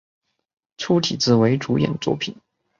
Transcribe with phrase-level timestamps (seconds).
[0.79, 2.35] 粗体字为主演作品